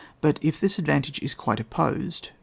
But 0.19 0.39
if 0.41 0.59
this 0.59 0.79
advantage 0.79 1.21
is 1.21 1.35
quite 1.35 1.59
opposed 1.59 2.29
(No. 2.29 2.39